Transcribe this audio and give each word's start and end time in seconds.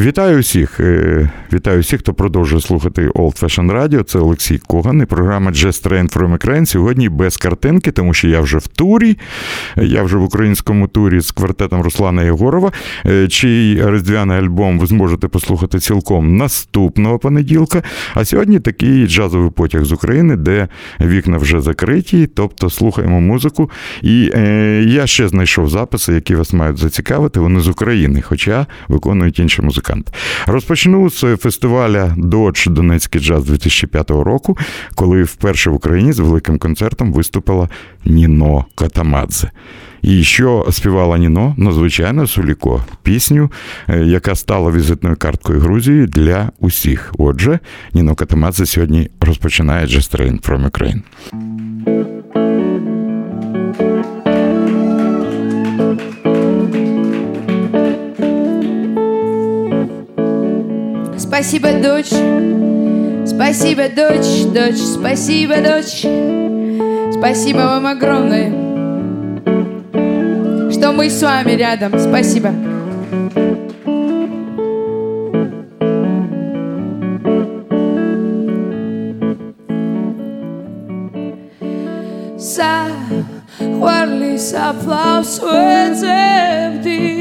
Вітаю 0.00 0.38
усіх. 0.38 0.80
Е, 0.80 1.30
вітаю 1.52 1.80
всіх, 1.80 2.00
хто 2.00 2.14
продовжує 2.14 2.62
слухати 2.62 3.08
Old 3.08 3.42
Fashion 3.42 3.72
Radio. 3.72 4.02
Це 4.02 4.18
Олексій 4.18 4.58
Коган 4.58 5.02
і 5.02 5.04
програма 5.04 5.50
Jazz 5.50 5.88
Train 5.88 6.12
from 6.12 6.38
Ukraine. 6.38 6.66
Сьогодні 6.66 7.08
без 7.08 7.36
картинки, 7.36 7.92
тому 7.92 8.14
що 8.14 8.28
я 8.28 8.40
вже 8.40 8.58
в 8.58 8.66
турі. 8.66 9.18
Я 9.76 10.02
вже 10.02 10.16
в 10.16 10.22
українському 10.22 10.88
турі 10.88 11.20
з 11.20 11.30
квартетом 11.30 11.82
Руслана 11.82 12.22
Єгорова, 12.22 12.72
е, 13.06 13.28
чий 13.28 13.90
різдвяний 13.92 14.38
альбом 14.38 14.78
ви 14.78 14.86
зможете 14.86 15.28
послухати 15.28 15.78
цілком 15.78 16.36
наступного 16.36 17.18
понеділка. 17.18 17.82
А 18.14 18.24
сьогодні 18.24 18.60
такий 18.60 19.06
джазовий 19.06 19.50
потяг 19.50 19.84
з 19.84 19.92
України, 19.92 20.36
де 20.36 20.68
вікна 21.00 21.38
вже 21.38 21.60
закриті, 21.60 22.28
тобто 22.34 22.70
слухаємо 22.70 23.20
музику. 23.20 23.70
І 24.02 24.30
е, 24.34 24.84
я 24.88 25.06
ще 25.06 25.28
знайшов 25.28 25.70
записи, 25.70 26.12
які 26.12 26.34
вас 26.34 26.52
мають 26.52 26.78
зацікавити. 26.78 27.40
Вони 27.40 27.60
з 27.60 27.68
України, 27.68 28.22
хоча 28.22 28.66
виконують 28.88 29.38
інші 29.38 29.62
музики 29.62 29.87
музикант. 29.88 30.14
Розпочну 30.46 31.10
з 31.10 31.36
фестиваля 31.36 32.14
Додж 32.16 32.66
Донецький 32.66 33.20
джаз 33.20 33.44
2005 33.44 34.10
року, 34.10 34.58
коли 34.94 35.22
вперше 35.22 35.70
в 35.70 35.74
Україні 35.74 36.12
з 36.12 36.18
великим 36.18 36.58
концертом 36.58 37.12
виступила 37.12 37.68
Ніно 38.04 38.64
Катамадзе. 38.74 39.50
І 40.02 40.22
що 40.22 40.66
співала 40.70 41.18
Ніно? 41.18 41.54
Ну, 41.58 41.72
звичайно, 41.72 42.26
Суліко, 42.26 42.84
пісню, 43.02 43.50
е, 43.88 44.04
яка 44.04 44.34
стала 44.34 44.70
візитною 44.70 45.16
карткою 45.16 45.60
Грузії 45.60 46.06
для 46.06 46.50
усіх. 46.60 47.14
Отже, 47.18 47.58
Ніно 47.94 48.14
Катамадзе 48.14 48.66
сьогодні 48.66 49.10
розпочинає 49.20 49.86
Just 49.86 50.16
Train 50.16 50.48
from 50.48 50.70
Ukraine. 50.70 51.00
Спасибо, 61.38 61.68
дочь, 61.74 62.10
спасибо, 63.24 63.88
дочь, 63.88 64.44
дочь, 64.52 64.80
спасибо, 64.80 65.58
дочь. 65.58 66.04
Спасибо 67.16 67.58
вам 67.58 67.86
огромное, 67.86 68.50
что 70.72 70.90
мы 70.90 71.08
с 71.08 71.22
вами 71.22 71.52
рядом. 71.52 71.96
Спасибо. 71.96 72.52
Sa, 82.36 82.88
warli 83.60 84.36
sa 84.40 84.70
aplauso 84.70 85.46
go 86.82 87.17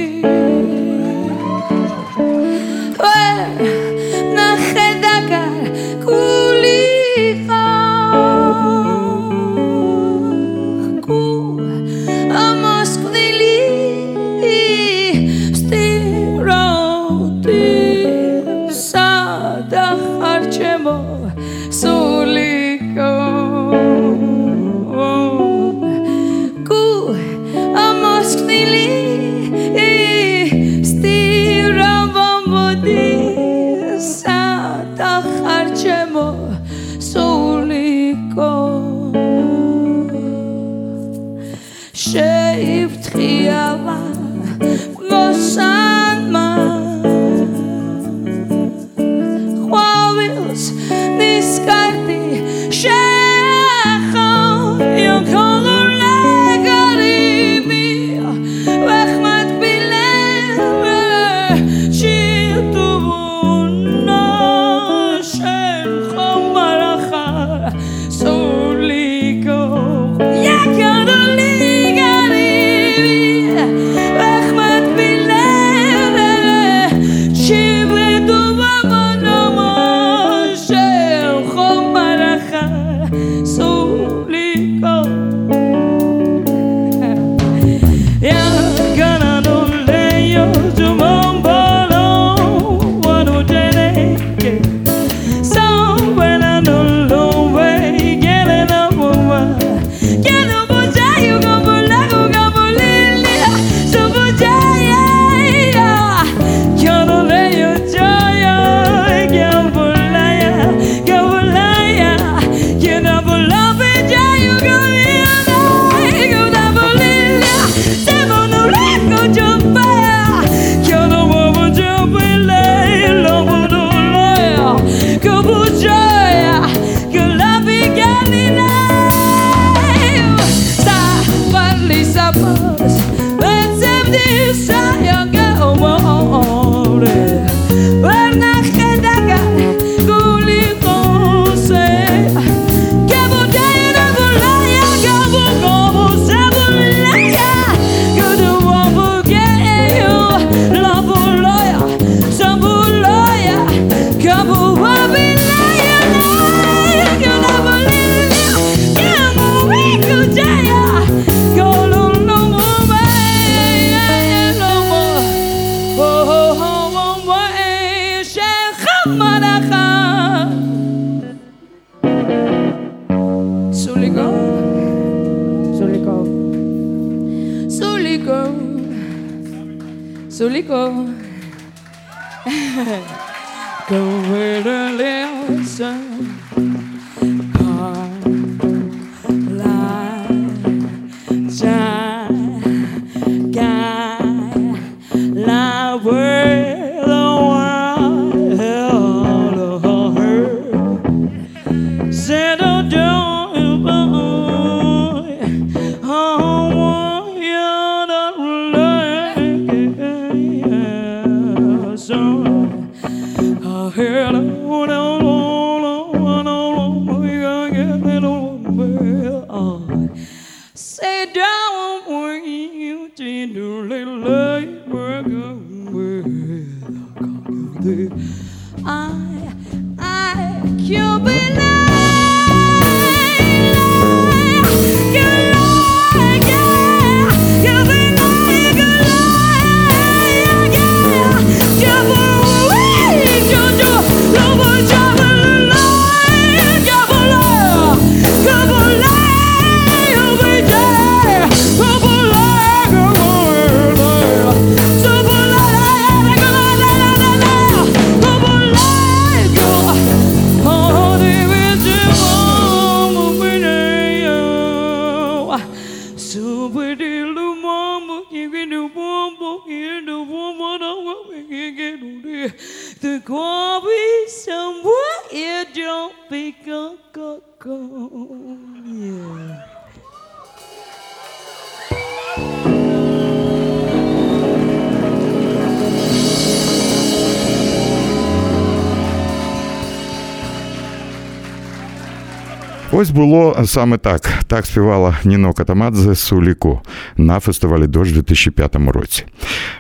саме 293.66 293.98
так. 293.98 294.30
Так 294.48 294.66
співала 294.66 295.18
Ніно 295.24 295.54
Катамадзе 295.54 296.16
Суліко 296.16 296.82
на 297.18 297.40
фестивалі 297.40 297.88
Дощ 297.88 298.12
у 298.12 298.14
2005 298.14 298.76
році. 298.76 299.26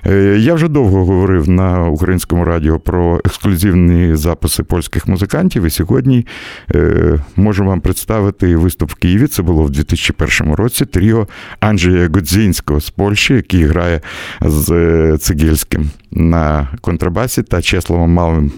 Е, 0.06 0.38
Я 0.40 0.54
вже 0.54 0.68
довго 0.68 1.06
говорив 1.06 1.50
на 1.50 1.88
українському 1.88 2.46
радіо 2.46 2.80
про 2.80 3.22
ексклюзивні 3.26 4.16
записи 4.16 4.64
польських 4.64 5.08
музикантів, 5.08 5.64
і 5.66 5.70
сьогодні 5.70 6.28
е, 6.76 7.20
можу 7.36 7.66
вам 7.66 7.82
представити 7.82 8.56
виступ 8.56 8.92
в 8.92 8.96
Києві. 8.96 9.28
Це 9.28 9.42
було 9.42 9.64
в 9.64 9.70
2001 9.70 10.54
році. 10.54 10.86
Тріо 10.86 11.28
Анджея 11.60 12.10
Гудзінського 12.14 12.82
з 12.82 12.90
Польщі, 12.90 13.34
який 13.34 13.64
грає 13.64 14.02
з 14.42 14.72
е, 14.72 15.18
Цигільським 15.18 15.90
на 16.12 16.68
контрабасі 16.82 17.44
та 17.44 17.62
Чеславом 17.62 18.12
Малим 18.12 18.52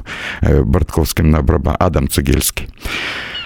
Бартковським 0.64 1.30
на 1.30 1.42
барабані. 1.42 1.78
Адам 1.80 2.08
Цигільський. 2.08 2.68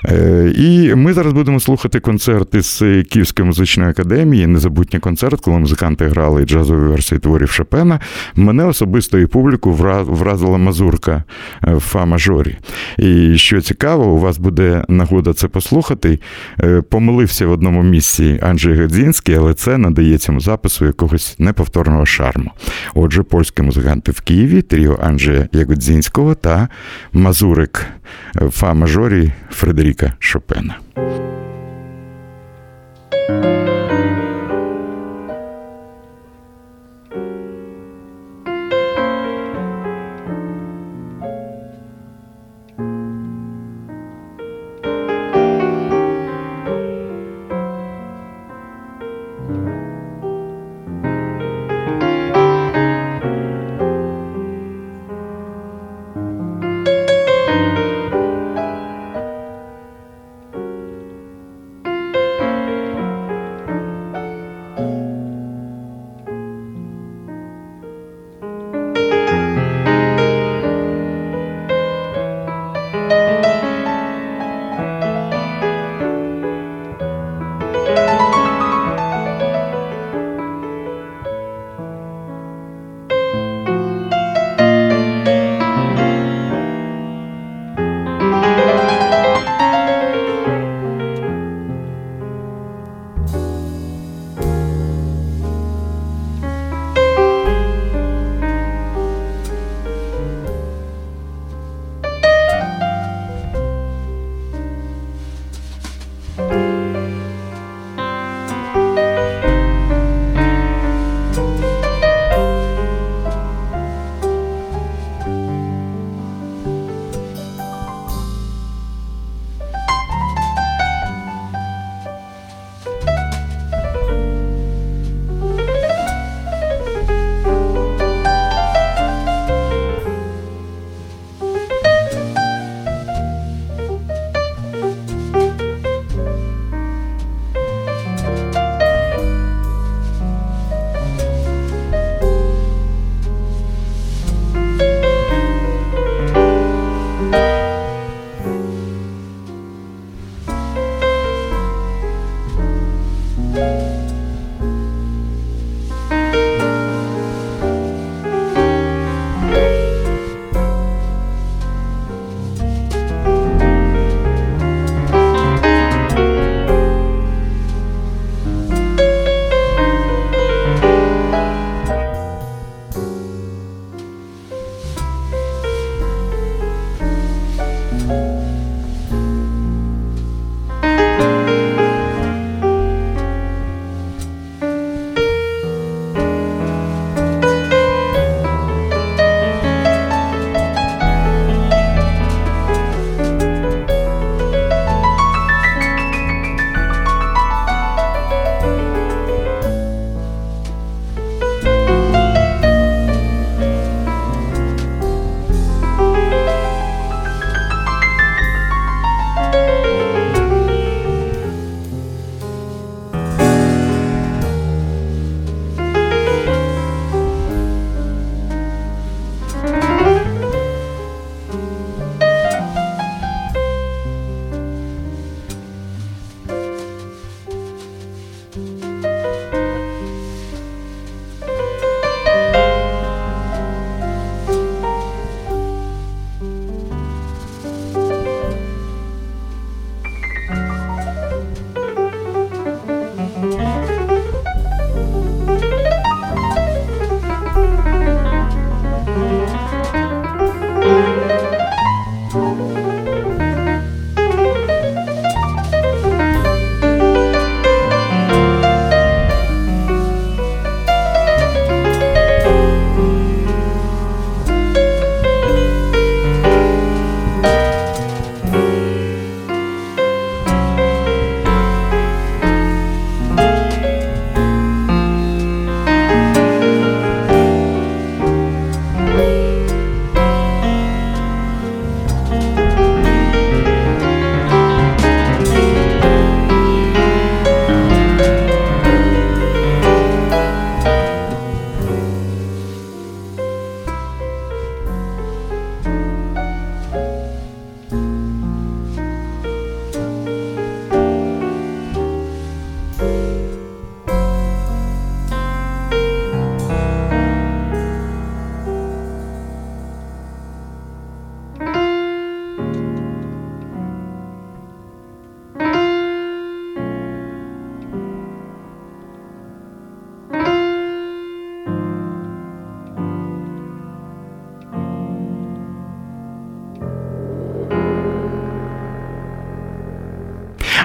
Е, 0.06 0.54
І 0.56 0.96
ми 0.96 1.14
зараз 1.14 1.34
будемо 1.34 1.60
слухати 1.60 2.00
концерт 2.00 2.56
із 2.56 2.84
Київської 3.10 3.48
музичної 3.48 3.90
академії. 3.90 4.48
Незабутній 4.48 5.00
концерт, 5.00 5.42
коли 5.42 5.60
музиканти 5.60 6.08
грали 6.08 6.46
джазові 6.46 6.80
версії 6.80 7.20
творів 7.20 7.50
Шопена. 7.50 8.00
Мене 8.36 8.66
особисто 8.66 9.20
і 9.20 9.26
публіку 9.26 9.72
вразила 10.08 10.58
мазурка 10.58 11.24
е, 11.68 11.74
в 11.74 11.80
фа 11.80 12.06
мажорі. 12.06 12.58
І 12.98 13.38
що 13.38 13.62
цікаво, 13.62 14.06
у 14.06 14.20
вас 14.20 14.38
буде 14.38 14.86
нагода 14.90 15.34
це 15.34 15.48
послухати. 15.48 16.20
Е, 16.60 16.82
Помилився 16.82 17.48
в 17.48 17.52
одному 17.52 17.84
місці 17.84 18.40
Анджей 18.42 18.78
Гадзінський, 18.78 19.36
але 19.36 19.54
це 19.54 19.78
надає 19.78 20.18
цьому 20.18 20.40
запису 20.40 20.86
якогось 20.86 21.36
неповторного 21.40 22.06
шарму. 22.06 22.52
Отже, 22.96 23.24
польські 23.24 23.62
музиканти 23.62 24.12
в 24.12 24.22
Києві, 24.22 24.62
тріо 24.62 25.00
Анджея 25.04 25.48
Ягодзінського 25.52 26.36
та 26.36 26.68
мазурик 27.14 27.86
в 28.36 28.50
фа 28.50 28.74
мажорі 28.74 29.32
Фредеріка 29.94 30.14
Шопена. 30.20 30.80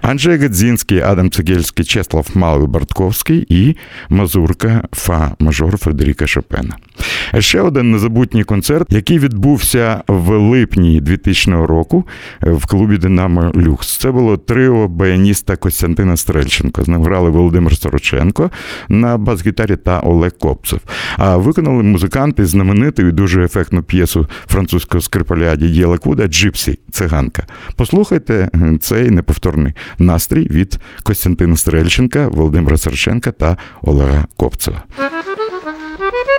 Анджей 0.09 0.39
Гадзинский, 0.39 1.01
Адам 1.01 1.31
Цегельский, 1.31 1.85
Чеслав 1.85 2.35
Малый 2.35 2.67
Бортковский 2.67 3.47
і 3.49 3.77
Мазурка 4.09 4.89
Фа 4.93 5.37
мажор 5.39 5.77
Фредерика 5.77 6.27
Шопена. 6.27 6.77
Ще 7.39 7.61
один 7.61 7.91
незабутній 7.91 8.45
концерт, 8.45 8.87
який 8.91 9.19
відбувся 9.19 10.03
в 10.09 10.37
липні 10.39 11.01
2000 11.01 11.53
року 11.67 12.05
в 12.41 12.67
клубі 12.67 12.99
Динамо 12.99 13.53
Люкс. 13.57 13.97
Це 13.97 14.11
було 14.11 14.37
трио 14.37 14.89
баяніста 14.89 15.57
Костянтина 15.57 16.17
Стрельченко. 16.17 16.85
З 16.85 16.89
ним 16.89 17.03
грали 17.03 17.31
Володимир 17.31 17.77
Сороченко 17.77 18.51
на 18.89 19.19
бас-гітарі 19.19 19.77
та 19.77 20.01
Олег 20.01 20.39
Копцев. 20.39 20.81
А 21.17 21.37
виконали 21.37 21.83
музиканти 21.83 22.47
знамениту 22.47 23.03
і 23.07 23.13
дуже 23.13 23.45
ефектну 23.45 23.83
п'єсу 23.83 24.27
французького 24.47 25.01
скрипаля 25.01 25.57
Дід'є 25.57 25.87
Лекуда 25.87 26.27
Джипсі 26.27 26.79
циганка. 26.91 27.47
Послухайте 27.77 28.51
цей 28.81 29.11
неповторний 29.11 29.73
настрій 29.99 30.49
від 30.51 30.79
Костянтина 31.03 31.57
Стрельченка, 31.57 32.29
Володимира 32.29 32.77
Сороченка 32.77 33.33
та 33.33 33.57
Олега 33.83 34.27
Копцева. 34.37 34.83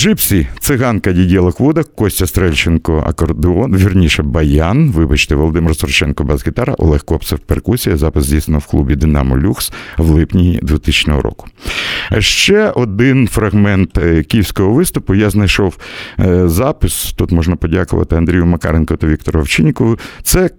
Джипсі, 0.00 0.46
циганка 0.70 1.12
Дідє 1.12 1.38
Локвуда, 1.40 1.82
Костя 1.82 2.26
Стрельченко, 2.26 3.04
акордеон, 3.06 3.76
вірніше 3.76 4.22
баян. 4.22 4.90
Вибачте, 4.90 5.34
Володимир 5.34 5.76
Сорченко, 5.76 6.24
бас-гітара, 6.24 6.74
Олег 6.78 7.04
Копцев, 7.04 7.38
перкусія. 7.38 7.96
Запис 7.96 8.24
здійснено 8.24 8.58
в 8.58 8.66
клубі 8.66 8.96
Динамо 8.96 9.38
Люкс 9.38 9.72
в 9.98 10.10
липні 10.10 10.60
2000 10.62 11.12
року. 11.20 11.46
Ще 12.18 12.70
один 12.70 13.28
фрагмент 13.28 13.98
е, 13.98 14.22
київського 14.22 14.72
виступу. 14.72 15.14
Я 15.14 15.30
знайшов 15.30 15.76
е, 16.20 16.48
запис. 16.48 17.12
Тут 17.16 17.32
можна 17.32 17.56
подякувати 17.56 18.16
Андрію 18.16 18.46
Макаренко 18.46 18.96
та 18.96 19.06
Віктору 19.06 19.40
Овчиннікову. 19.40 19.98
Це 20.22 20.50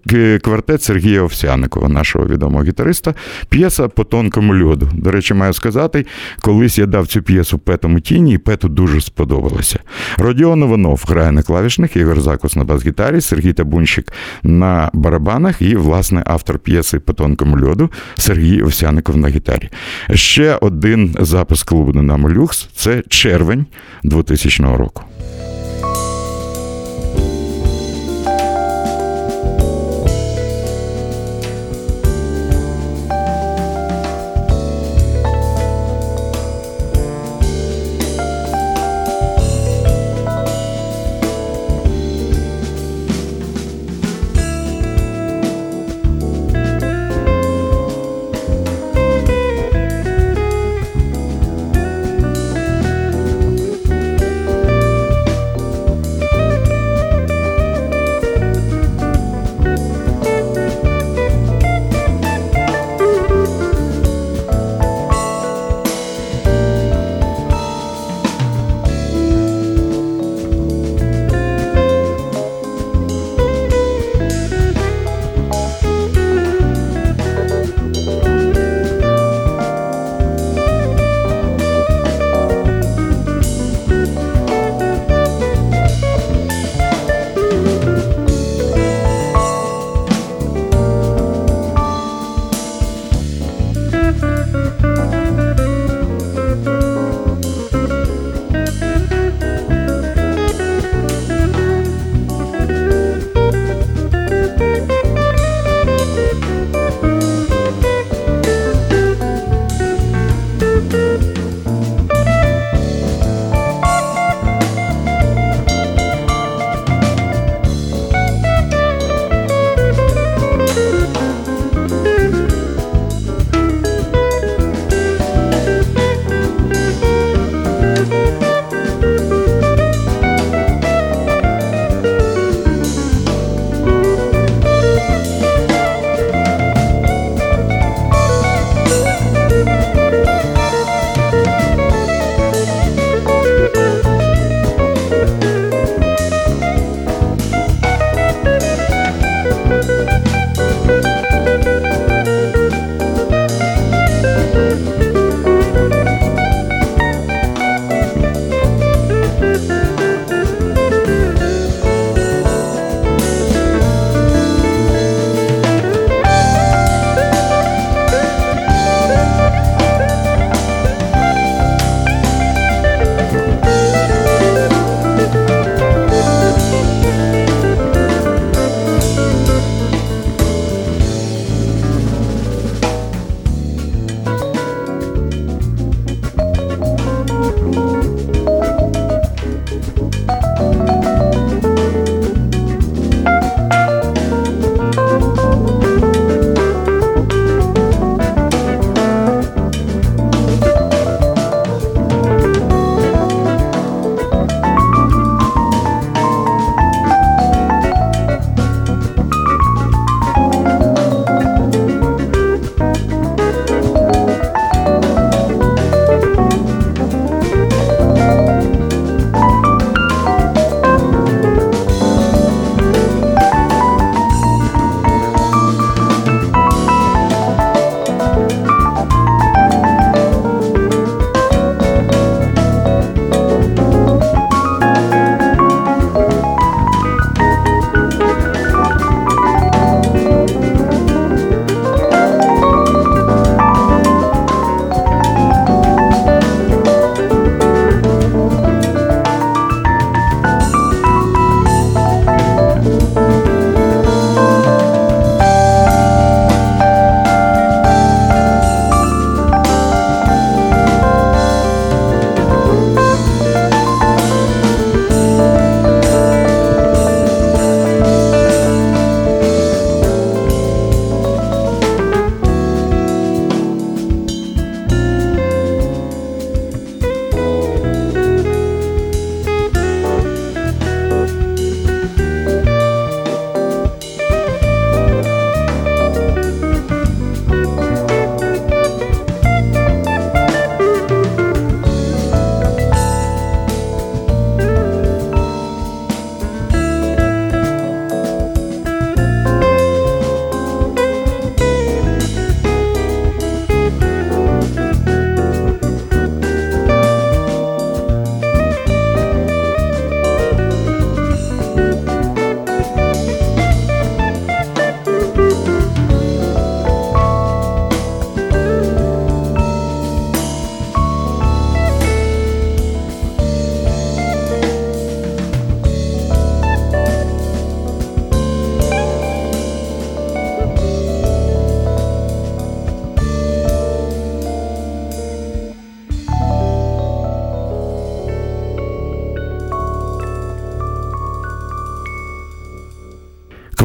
квартет 0.43 0.83
Сергія 0.83 1.21
Овсяникова, 1.21 1.89
нашого 1.89 2.25
відомого 2.25 2.63
гітариста. 2.63 3.13
П'єса 3.49 3.87
по 3.87 4.03
тонкому 4.03 4.63
льоду. 4.63 4.89
До 4.93 5.11
речі, 5.11 5.33
маю 5.33 5.53
сказати, 5.53 6.05
колись 6.41 6.77
я 6.77 6.85
дав 6.85 7.07
цю 7.07 7.21
п'єсу 7.21 7.59
Петому 7.59 7.99
Тіні, 7.99 8.33
і 8.33 8.37
Пету 8.37 8.69
дуже 8.69 9.01
сподобалося. 9.01 9.79
Родіон 10.17 10.61
Іванов 10.61 11.03
грає 11.07 11.31
на 11.31 11.43
клавішних, 11.43 11.95
Ігор 11.95 12.21
Закус 12.21 12.55
на 12.55 12.63
бас-гітарі, 12.63 13.21
Сергій 13.21 13.53
Табунщик 13.53 14.13
на 14.43 14.89
барабанах 14.93 15.61
і, 15.61 15.75
власне, 15.75 16.23
автор 16.25 16.59
п'єси 16.59 16.99
по 16.99 17.13
тонкому 17.13 17.65
льоду 17.65 17.89
Сергій 18.17 18.61
Овсяников 18.61 19.17
на 19.17 19.27
гітарі. 19.27 19.69
Ще 20.13 20.55
один 20.55 21.15
запис 21.19 21.63
клубу 21.63 21.91
Динамо 21.91 22.29
Люкс 22.29 22.69
це 22.75 23.03
червень 23.09 23.65
2000 24.03 24.63
року. 24.63 25.03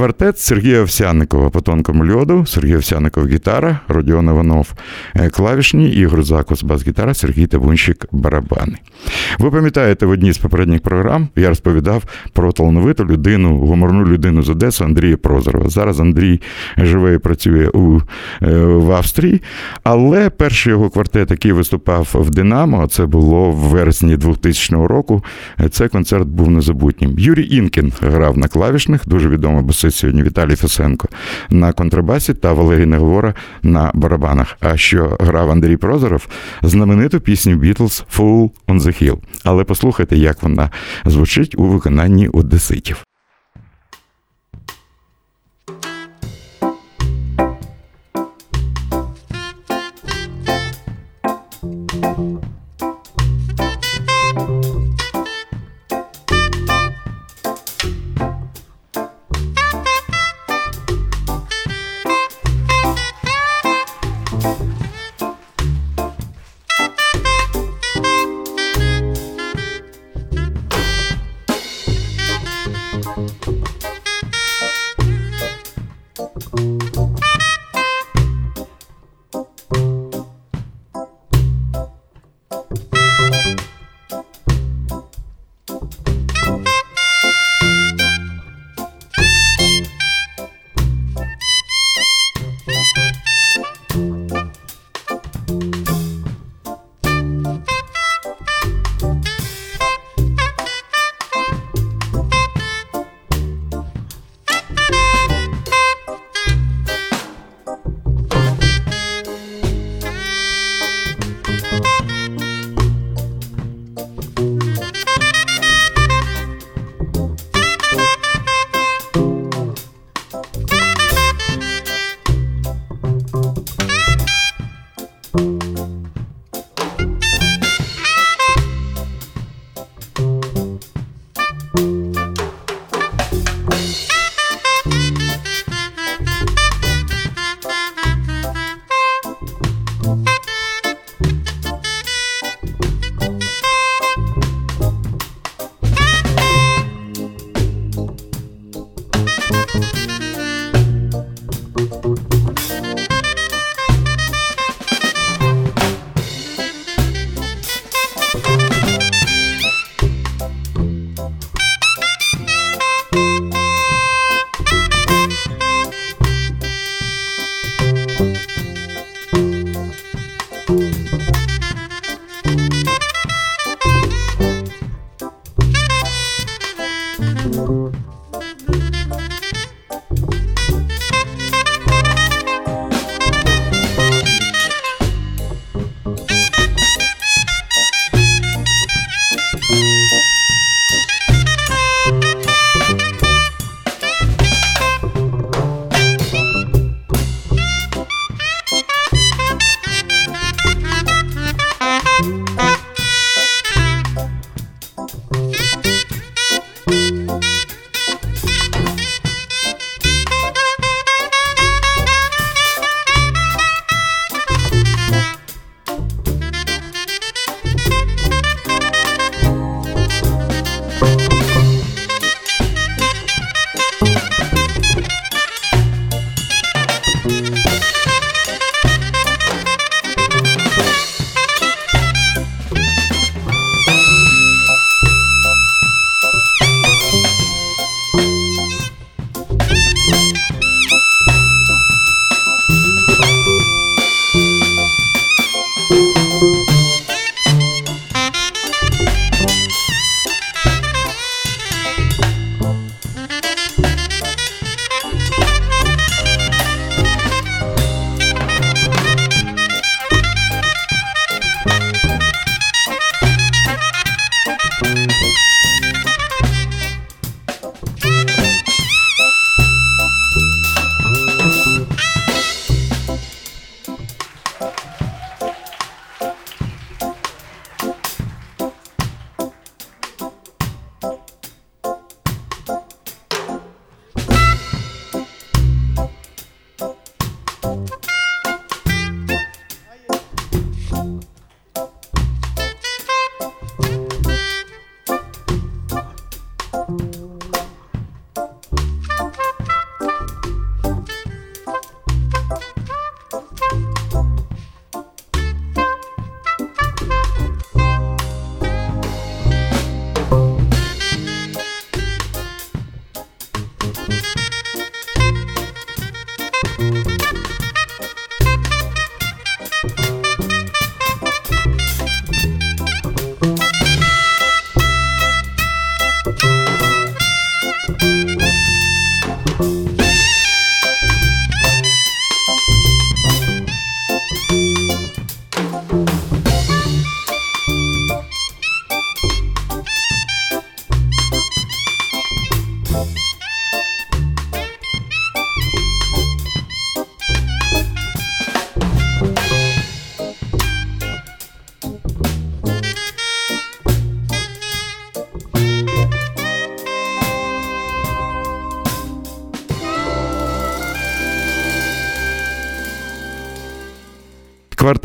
Квартет 0.06 0.38
Сергія 0.38 0.80
Овсянникова 0.82 1.50
по 1.50 1.60
тонкому 1.60 2.12
льоду, 2.12 2.46
Сергій 2.46 2.76
Овсянников 2.76 3.28
гітара, 3.28 3.80
Родіон 3.88 4.28
Іванов 4.28 4.74
клавішні, 5.30 5.88
Ігор 5.90 6.22
Закус 6.22 6.62
бас-гітара, 6.62 7.14
Сергій 7.14 7.46
Табунщик 7.46 8.06
барабани. 8.12 8.76
Ви 9.38 9.50
пам'ятаєте, 9.50 10.06
в 10.06 10.10
одній 10.10 10.32
з 10.32 10.38
попередніх 10.38 10.80
програм 10.80 11.28
я 11.36 11.48
розповідав 11.48 12.04
про 12.32 12.52
талановиту 12.52 13.04
людину, 13.04 13.58
гуморну 13.58 14.04
людину 14.04 14.42
з 14.42 14.50
Одеси 14.50 14.84
Андрія 14.84 15.16
Прозорова. 15.16 15.68
Зараз 15.68 16.00
Андрій 16.00 16.40
живе 16.78 17.14
і 17.14 17.18
працює 17.18 17.68
у, 17.68 18.00
е, 18.42 18.56
в 18.64 18.92
Австрії, 18.92 19.42
але 19.84 20.30
перший 20.30 20.70
його 20.70 20.90
квартет, 20.90 21.30
який 21.30 21.52
виступав 21.52 22.08
в 22.14 22.30
Динамо, 22.30 22.86
це 22.86 23.06
було 23.06 23.50
в 23.50 23.54
вересні 23.56 24.16
2000 24.16 24.86
року. 24.86 25.24
е, 25.60 25.68
Це 25.68 25.88
концерт 25.88 26.28
був 26.28 26.50
незабутнім. 26.50 27.14
Юрій 27.18 27.48
Інкін 27.56 27.92
грав 28.00 28.38
на 28.38 28.48
клавішних, 28.48 29.00
дуже 29.08 29.28
відомий 29.28 29.62
басист 29.62 29.96
сьогодні 29.98 30.22
Віталій 30.22 30.56
Фесенко 30.56 31.08
на 31.50 31.72
контрабасі 31.72 32.34
та 32.34 32.52
Валерій 32.52 32.86
Неговора 32.86 33.34
на 33.62 33.90
барабанах. 33.94 34.56
А 34.60 34.76
що 34.76 35.05
грав 35.20 35.50
Андрій 35.50 35.76
Прозоров, 35.76 36.28
знамениту 36.62 37.20
пісню 37.20 37.56
Beatles 37.56 38.04
«Fool 38.16 38.50
on 38.68 38.80
the 38.80 39.02
Hill». 39.02 39.18
Але 39.44 39.64
послухайте, 39.64 40.16
як 40.16 40.42
вона 40.42 40.70
звучить 41.04 41.54
у 41.58 41.64
виконанні 41.64 42.28
одеситів. 42.28 43.05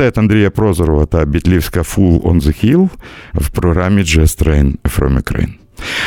Квартет 0.02 0.18
Андрія 0.18 0.50
Прозорова 0.50 1.06
та 1.06 1.26
Бітлівська 1.26 1.80
Fool 1.80 2.22
on 2.22 2.42
the 2.42 2.66
Hill 2.66 2.90
в 3.34 3.50
програмі 3.50 4.02
Jazz 4.02 4.44
Train 4.44 4.74
from 4.84 5.22
Ukraine. 5.22 5.54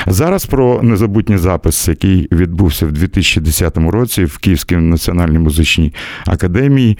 Зараз 0.07 0.46
про 0.46 0.83
незабутній 0.83 1.38
запис, 1.38 1.88
який 1.88 2.28
відбувся 2.33 2.87
в 2.87 2.92
2010 2.92 3.76
році 3.76 4.24
в 4.24 4.38
Київській 4.38 4.76
національній 4.76 5.38
музичній 5.38 5.94
академії. 6.26 6.98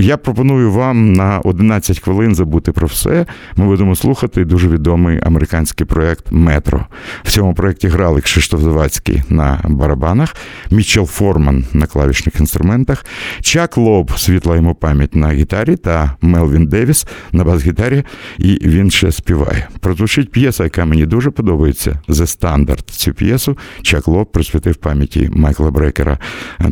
Я 0.00 0.16
пропоную 0.16 0.70
вам 0.70 1.12
на 1.12 1.40
11 1.40 2.00
хвилин 2.00 2.34
забути 2.34 2.72
про 2.72 2.86
все. 2.86 3.26
Ми 3.56 3.66
будемо 3.66 3.96
слухати 3.96 4.44
дуже 4.44 4.68
відомий 4.68 5.20
американський 5.22 5.86
проект 5.86 6.24
Метро. 6.30 6.86
В 7.22 7.30
цьому 7.30 7.54
проєкті 7.54 7.88
грали 7.88 8.20
Кшиштоф 8.20 8.60
Завадський 8.60 9.22
на 9.28 9.60
барабанах, 9.64 10.36
Мічел 10.70 11.06
Форман 11.06 11.64
на 11.72 11.86
клавішних 11.86 12.40
інструментах, 12.40 13.06
Чак 13.40 13.76
Лоб, 13.76 14.18
світла 14.18 14.56
йому 14.56 14.74
пам'ять 14.74 15.14
на 15.14 15.32
гітарі, 15.32 15.76
та 15.76 16.16
Мелвін 16.20 16.66
Девіс 16.66 17.06
на 17.32 17.44
бас-гітарі, 17.44 18.04
і 18.38 18.58
він 18.62 18.90
ще 18.90 19.12
співає. 19.12 19.68
Прозвучить 19.80 20.32
п'єса, 20.32 20.64
яка 20.64 20.84
мені 20.84 21.06
дуже 21.06 21.30
подобається. 21.30 22.00
The 22.08 22.38
Standard. 22.38 22.90
Цю 22.90 23.12
п'єсу 23.12 23.58
Чак 23.82 24.08
Лоб 24.08 24.32
присвятив 24.32 24.76
пам'яті 24.76 25.30
Майкла 25.32 25.70
Брекера 25.70 26.18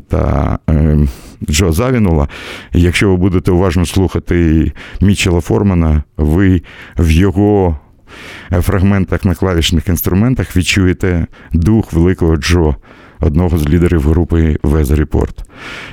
та. 0.09 0.59
Е, 0.71 1.07
Джо 1.51 1.73
Завінула. 1.73 2.29
Якщо 2.73 3.09
ви 3.09 3.17
будете 3.17 3.51
уважно 3.51 3.87
слухати 3.87 4.73
Мічела 5.01 5.41
Формана, 5.41 6.03
ви 6.17 6.63
в 6.99 7.11
його 7.11 7.79
фрагментах 8.51 9.25
на 9.25 9.35
клавішних 9.35 9.89
інструментах 9.89 10.57
відчуєте 10.57 11.27
дух 11.53 11.93
великого 11.93 12.37
Джо 12.37 12.75
одного 13.21 13.59
з 13.59 13.69
лідерів 13.69 14.03
групи 14.03 14.57
Weather 14.63 15.07
Report. 15.07 15.35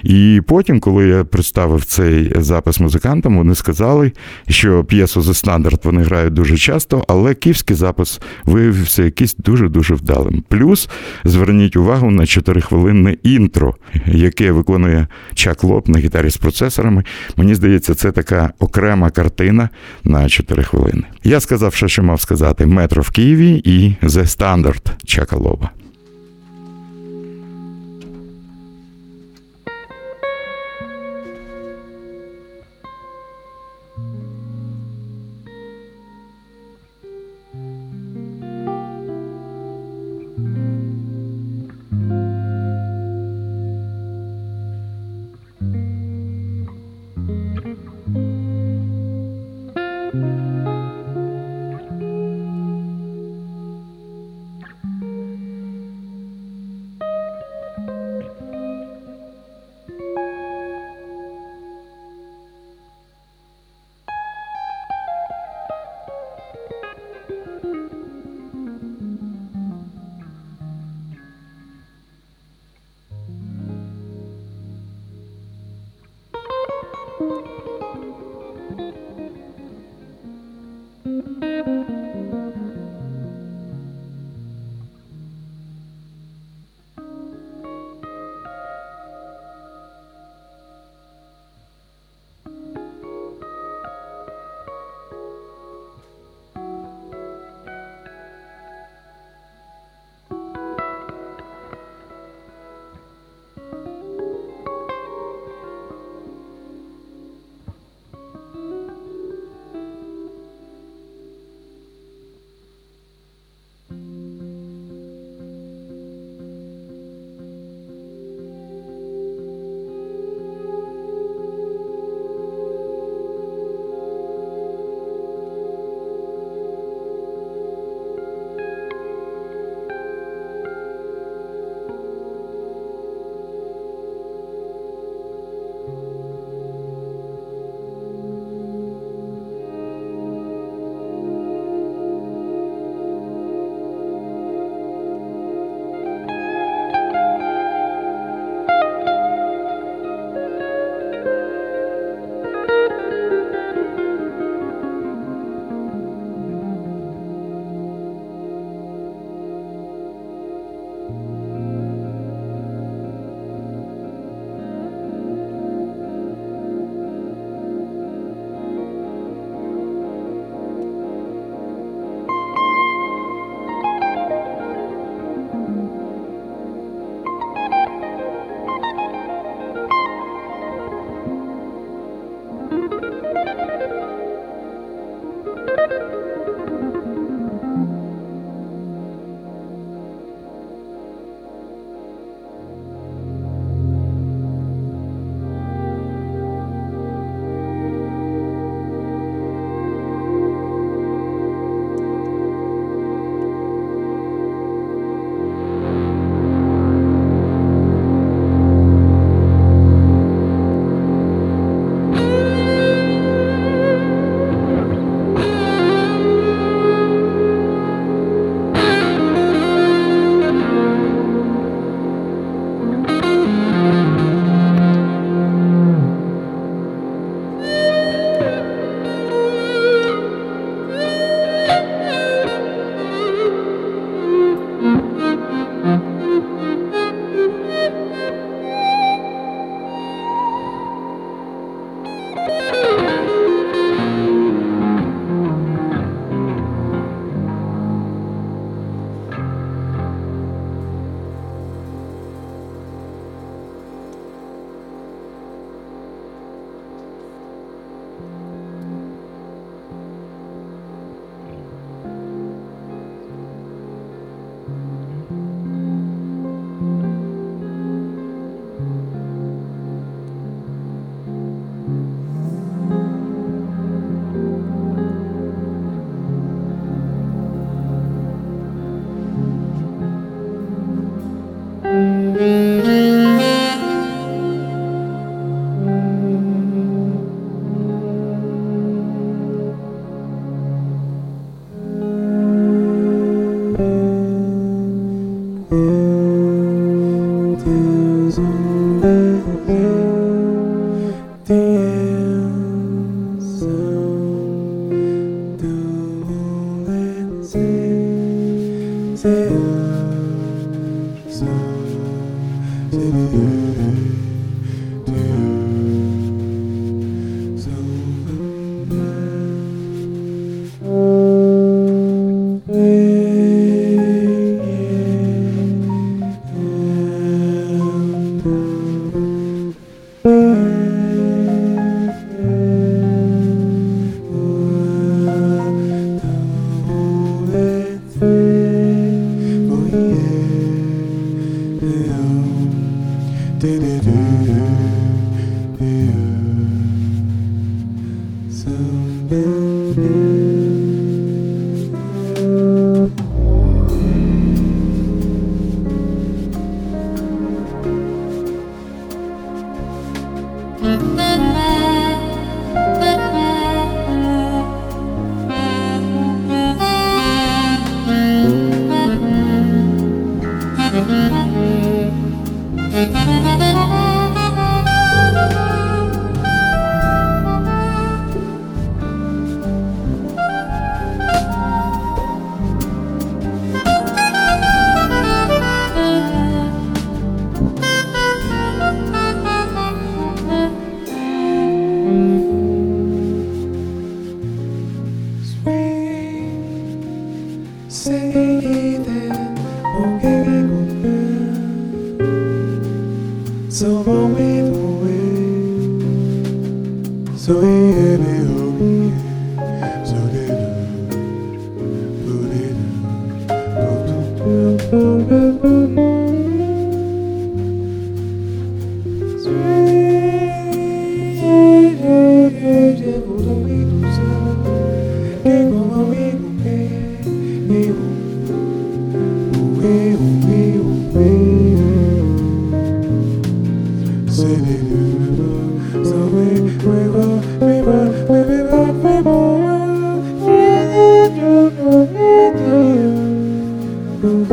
І 0.03 0.41
потім, 0.47 0.79
коли 0.79 1.07
я 1.07 1.23
представив 1.23 1.85
цей 1.85 2.31
запис 2.35 2.79
музикантам, 2.79 3.37
вони 3.37 3.55
сказали, 3.55 4.11
що 4.49 4.83
п'єсу 4.83 5.21
The 5.21 5.45
Standard 5.45 5.79
вони 5.83 6.03
грають 6.03 6.33
дуже 6.33 6.57
часто, 6.57 7.05
але 7.07 7.33
київський 7.33 7.75
запис 7.75 8.21
виявився 8.45 9.03
якийсь 9.03 9.35
дуже-дуже 9.35 9.93
вдалим. 9.93 10.43
Плюс 10.47 10.89
зверніть 11.23 11.75
увагу 11.75 12.11
на 12.11 12.21
4-хвилинне 12.21 13.17
інтро, 13.23 13.75
яке 14.05 14.51
виконує 14.51 15.07
Чак 15.33 15.63
Лоп 15.63 15.87
на 15.87 15.99
гітарі 15.99 16.29
з 16.29 16.37
процесорами. 16.37 17.03
Мені 17.37 17.55
здається, 17.55 17.95
це 17.95 18.11
така 18.11 18.53
окрема 18.59 19.09
картина 19.09 19.69
на 20.03 20.29
4 20.29 20.63
хвилини. 20.63 21.03
Я 21.23 21.39
сказав, 21.39 21.73
що 21.73 22.03
мав 22.03 22.21
сказати 22.21 22.65
метро 22.65 23.01
в 23.01 23.09
Києві 23.09 23.61
і 23.65 23.95
The 24.03 24.25
Standard 24.37 24.91
Чака 25.05 25.35
Лоба. 25.35 25.82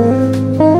oh 0.02 0.79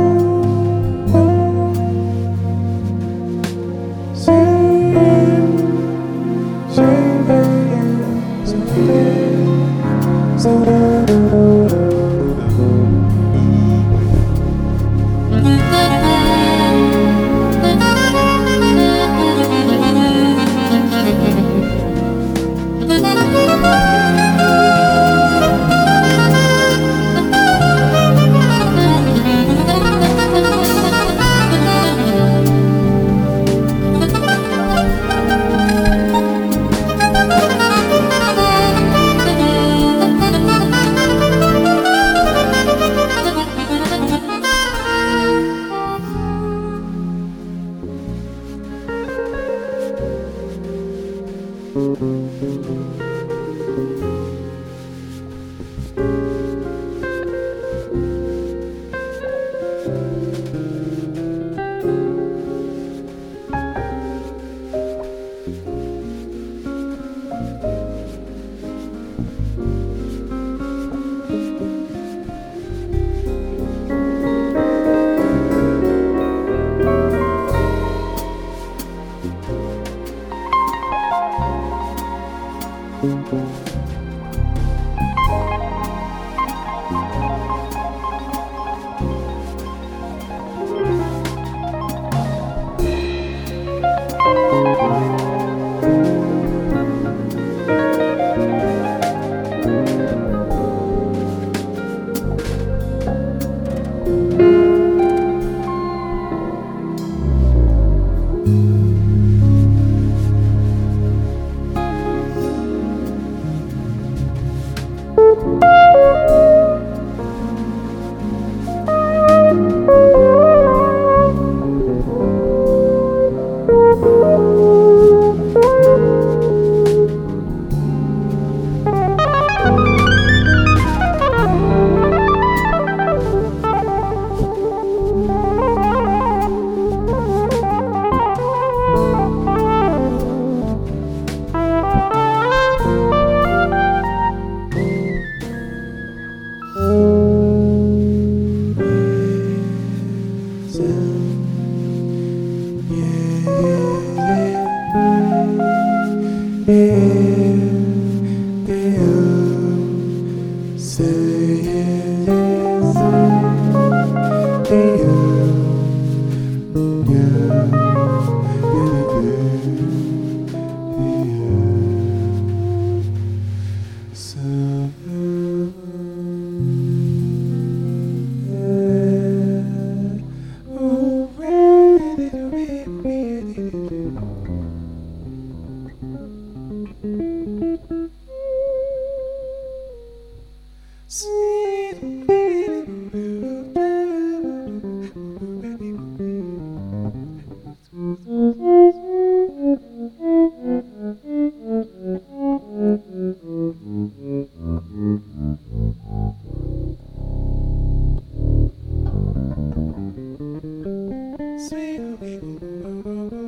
Thank 212.41 212.63
you. 212.63 213.40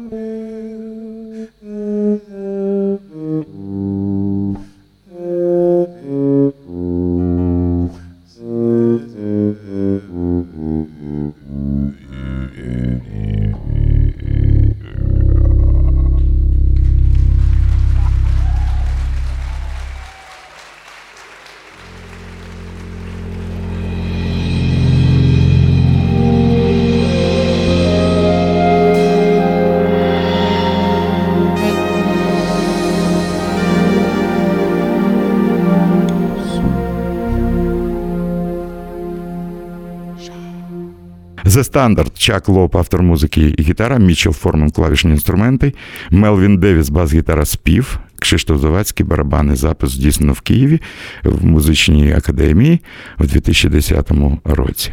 Standard, 41.62 42.10
Чак 42.14 42.48
Лоб, 42.48 42.76
автор 42.76 43.02
музики 43.02 43.54
і 43.58 43.62
гітара, 43.62 43.98
Мічел 43.98 44.32
Форман, 44.32 44.70
клавішні 44.70 45.10
інструменти, 45.10 45.72
Мелвін 46.10 46.58
Девіс, 46.58 46.88
бас-гітара, 46.88 47.44
спів, 47.44 47.98
Кшиштоф 48.18 48.60
Завадський, 48.60 49.06
барабани, 49.06 49.56
запис 49.56 49.90
здійснено 49.90 50.32
в 50.32 50.40
Києві 50.40 50.80
в 51.24 51.44
музичній 51.44 52.12
академії 52.12 52.80
в 53.18 53.26
2010 53.26 54.10
році. 54.44 54.92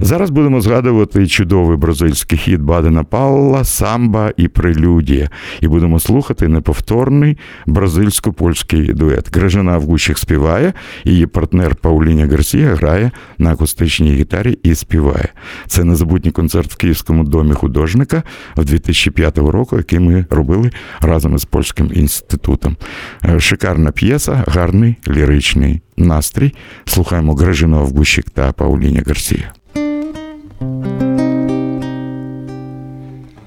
Зараз 0.00 0.30
будемо 0.30 0.60
згадувати 0.60 1.26
чудовий 1.26 1.76
бразильський 1.76 2.38
хіт 2.38 2.60
Бадена 2.60 3.04
Пауелла, 3.04 3.64
самба 3.64 4.32
і 4.36 4.48
прелюдія. 4.48 5.30
І 5.60 5.68
будемо 5.68 6.00
слухати 6.00 6.48
неповторний 6.48 7.38
бразильсько-польський 7.66 8.92
дует. 8.92 9.36
Гражина 9.36 9.72
Аугущик 9.72 10.18
співає, 10.18 10.72
її 11.04 11.26
партнер 11.26 11.74
Пауліня 11.74 12.26
Гарсія 12.26 12.74
грає 12.74 13.10
на 13.38 13.52
акустичній 13.52 14.12
гітарі 14.12 14.58
і 14.62 14.74
співає. 14.74 15.28
Це 15.66 15.84
незабутній 15.84 16.30
концерт 16.30 16.72
в 16.72 16.76
Київському 16.76 17.24
домі 17.24 17.52
художника 17.52 18.22
в 18.56 18.64
2005 18.64 19.38
року, 19.38 19.76
який 19.76 19.98
ми 19.98 20.26
робили 20.30 20.70
разом 21.00 21.34
із 21.34 21.44
польським 21.44 21.90
інститутом. 21.94 22.76
Е, 23.24 23.40
Шикарна 23.40 23.90
п'єса, 23.92 24.44
гарний 24.46 24.96
ліричний 25.08 25.80
настрій. 25.96 26.54
Слухаємо 26.84 27.34
Грижину 27.34 27.78
Авгущик 27.78 28.30
та 28.30 28.52
Пауліня 28.52 29.02
Гарсія. 29.06 29.52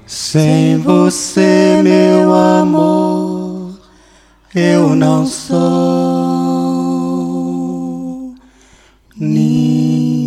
Sem 0.08 0.82
você, 0.82 1.82
meu 1.82 2.32
amor, 2.32 3.72
eu 4.54 4.94
não 4.94 5.26
sou 5.26 5.56
ninguém. 9.18 10.25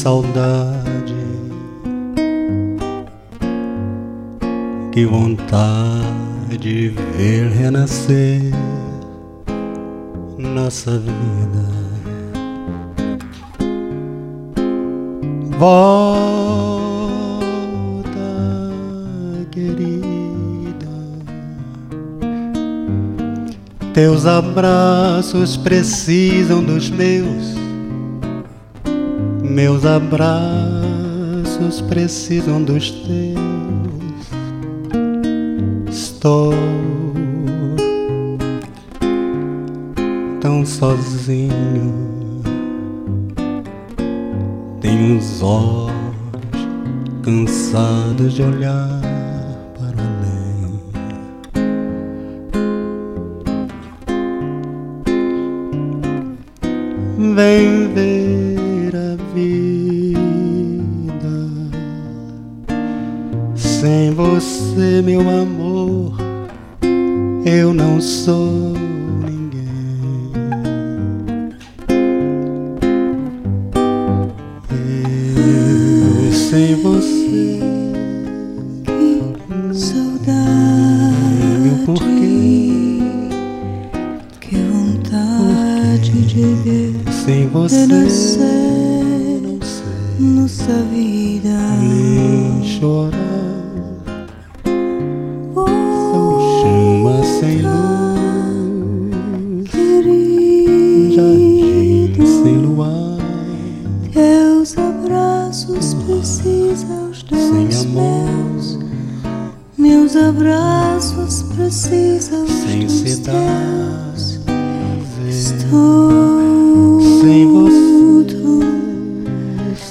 Saudade, 0.00 1.14
que 4.92 5.04
vontade 5.04 6.56
de 6.58 6.88
ver 6.88 7.50
renascer 7.50 8.40
nossa 10.38 10.92
vida. 10.92 11.68
Volta, 15.58 15.90
querida. 19.50 20.00
Teus 23.92 24.24
abraços 24.24 25.58
precisam 25.58 26.64
dos 26.64 26.88
meus, 26.88 27.59
meus 29.50 29.84
abraços 29.84 30.30
precisam 31.88 32.62
dos 32.62 32.90
teus. 32.90 33.40
Estou 35.90 36.54
tão 40.40 40.64
sozinho, 40.64 42.40
tenho 44.80 45.18
os 45.18 45.42
olhos 45.42 45.90
cansados 47.22 48.34
de 48.34 48.42
olhar 48.42 49.00
para 49.76 50.02
além. 50.02 50.80
Vem 57.34 57.69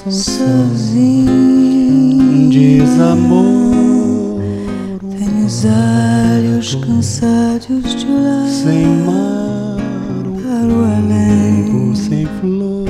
sozinho. 0.08 1.60
desamor. 2.50 4.40
Tenho 5.18 5.46
os 5.46 5.64
olhos 5.64 6.74
cansados 6.76 7.94
de 7.96 8.06
olhar 8.06 8.46
Sem 8.48 8.86
mar, 9.04 9.76
um 10.26 10.32
para 10.40 10.72
o 10.72 10.84
além. 10.84 11.94
sem 11.94 12.26
flor. 12.40 12.89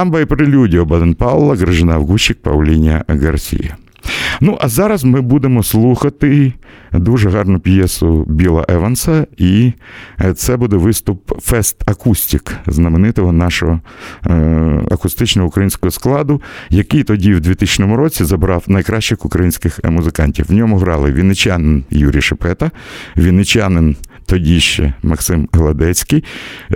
Samba 0.00 0.20
em 0.20 0.24
Prelúdio 0.24 0.84
Баден 0.84 1.14
Пауелла, 1.14 1.54
Гражина 1.54 1.94
Аугущик, 1.94 2.42
Паулінью 2.42 3.04
Гарсія. 3.08 3.76
Ну, 4.40 4.58
а 4.60 4.68
зараз 4.68 5.04
ми 5.04 5.20
будемо 5.20 5.62
слухати 5.62 6.52
дуже 6.92 7.30
гарну 7.30 7.60
п'єсу 7.60 8.24
Біла 8.28 8.66
Еванса, 8.68 9.26
і 9.36 9.72
це 10.34 10.56
буде 10.56 10.76
виступ 10.76 11.40
Фест 11.42 11.90
Акустік, 11.90 12.56
знаменитого 12.66 13.32
нашого 13.32 13.80
е, 14.26 14.30
акустичного 14.90 15.48
українського 15.48 15.90
складу, 15.90 16.42
який 16.70 17.02
тоді, 17.02 17.34
в 17.34 17.40
2000 17.40 17.96
році, 17.96 18.24
забрав 18.24 18.64
найкращих 18.66 19.24
українських 19.24 19.80
музикантів. 19.84 20.46
В 20.48 20.52
ньому 20.52 20.76
грали 20.76 21.12
вінничанин 21.12 21.84
Юрій 21.90 22.22
Шепета, 22.22 22.70
вінничанин 23.16 23.96
тоді 24.30 24.60
ще 24.60 24.92
Максим 25.02 25.48
Гладецький, 25.52 26.24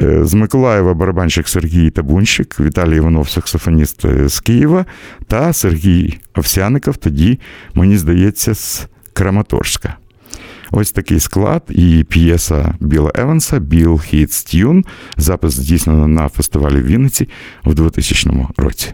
е, 0.03 0.25
з 0.25 0.35
Миколаєва 0.35 0.95
барабанщик 0.95 1.49
Сергій 1.49 1.91
Табунщик, 1.91 2.61
Віталій 2.61 2.97
Іванов, 2.97 3.29
саксофоніст 3.29 4.05
е, 4.05 4.29
з 4.29 4.41
Києва, 4.41 4.85
та 5.27 5.53
Сергій 5.53 6.19
Овсяников, 6.35 6.97
тоді, 6.97 7.39
мені 7.75 7.97
здається, 7.97 8.55
з 8.55 8.87
Краматорська. 9.13 9.97
Ось 10.71 10.93
такий 10.93 11.21
склад 11.21 11.63
і 11.69 12.05
п'єса 12.09 12.75
Біла 12.81 13.13
Еванса 13.15 13.59
Біл 13.59 14.01
Хітс 14.01 14.45
Тюн. 14.45 14.85
Запис 15.17 15.55
здійснено 15.55 16.09
на 16.09 16.29
фестивалі 16.29 16.77
в 16.77 16.87
Вінниці 16.87 17.29
в 17.65 17.75
2000 17.75 18.49
році. 18.57 18.93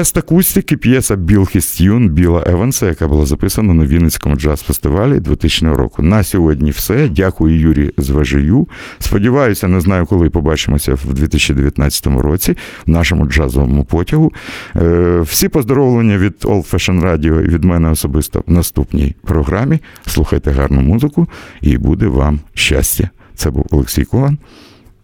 Фест 0.00 0.16
акустики, 0.16 0.76
п'єса 0.76 1.16
Біл 1.16 1.46
Хістюн 1.46 2.08
Біла 2.08 2.44
Еванса, 2.46 2.86
яка 2.86 3.08
була 3.08 3.26
записана 3.26 3.74
на 3.74 3.86
Вінницькому 3.86 4.36
джаз-фестивалі 4.36 5.20
2000 5.20 5.66
року. 5.66 6.02
На 6.02 6.22
сьогодні 6.22 6.70
все. 6.70 7.08
Дякую 7.08 7.60
Юрі 7.60 7.90
Зважию. 7.98 8.68
Сподіваюся, 8.98 9.68
не 9.68 9.80
знаю, 9.80 10.06
коли 10.06 10.30
побачимося 10.30 10.94
в 10.94 11.14
2019 11.14 12.06
році 12.06 12.56
в 12.86 12.90
нашому 12.90 13.26
джазовому 13.26 13.84
потягу. 13.84 14.32
Е, 14.76 15.20
Всі 15.20 15.48
поздоровлення 15.48 16.18
від 16.18 16.34
Old 16.42 16.70
Fashion 16.70 17.02
Radio 17.04 17.44
і 17.44 17.48
від 17.48 17.64
мене 17.64 17.90
особисто 17.90 18.42
в 18.46 18.52
наступній 18.52 19.14
програмі. 19.24 19.78
Слухайте 20.06 20.50
гарну 20.50 20.80
музику 20.80 21.28
і 21.60 21.78
буде 21.78 22.06
вам 22.06 22.40
щастя. 22.54 23.10
Це 23.34 23.50
був 23.50 23.66
Олексій 23.70 24.04
Коган. 24.04 24.38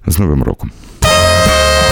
З 0.07 0.19
Новим 0.19 0.43
роком. 0.43 0.71